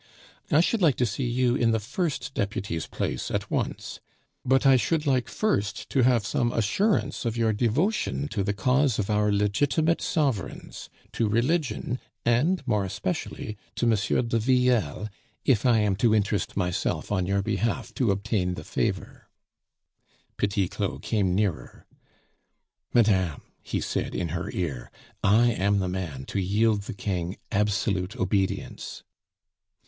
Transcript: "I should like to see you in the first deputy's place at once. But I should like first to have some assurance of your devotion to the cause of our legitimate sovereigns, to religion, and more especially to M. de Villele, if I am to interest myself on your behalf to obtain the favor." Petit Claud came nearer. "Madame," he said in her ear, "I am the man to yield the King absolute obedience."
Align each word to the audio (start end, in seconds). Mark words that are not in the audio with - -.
"I 0.49 0.61
should 0.61 0.81
like 0.81 0.95
to 0.95 1.05
see 1.05 1.25
you 1.29 1.53
in 1.55 1.69
the 1.69 1.79
first 1.79 2.33
deputy's 2.33 2.87
place 2.87 3.29
at 3.29 3.51
once. 3.51 3.99
But 4.43 4.65
I 4.65 4.75
should 4.75 5.05
like 5.05 5.29
first 5.29 5.91
to 5.91 6.01
have 6.01 6.25
some 6.25 6.51
assurance 6.51 7.23
of 7.23 7.37
your 7.37 7.53
devotion 7.53 8.27
to 8.29 8.43
the 8.43 8.51
cause 8.55 8.97
of 8.97 9.11
our 9.11 9.31
legitimate 9.31 10.01
sovereigns, 10.01 10.89
to 11.11 11.29
religion, 11.29 11.99
and 12.25 12.67
more 12.67 12.83
especially 12.83 13.57
to 13.75 13.85
M. 13.85 14.27
de 14.27 14.39
Villele, 14.39 15.07
if 15.45 15.67
I 15.67 15.77
am 15.81 15.95
to 15.97 16.15
interest 16.15 16.57
myself 16.57 17.11
on 17.11 17.27
your 17.27 17.43
behalf 17.43 17.93
to 17.93 18.09
obtain 18.09 18.55
the 18.55 18.63
favor." 18.63 19.29
Petit 20.35 20.67
Claud 20.67 21.03
came 21.03 21.35
nearer. 21.35 21.85
"Madame," 22.91 23.43
he 23.61 23.79
said 23.79 24.15
in 24.15 24.29
her 24.29 24.49
ear, 24.49 24.89
"I 25.23 25.51
am 25.51 25.77
the 25.77 25.87
man 25.87 26.25
to 26.25 26.39
yield 26.39 26.81
the 26.85 26.95
King 26.95 27.37
absolute 27.51 28.15
obedience." 28.17 29.03